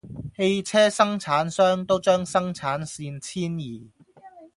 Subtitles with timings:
[0.35, 3.91] 汽車生產商都將生產線遷移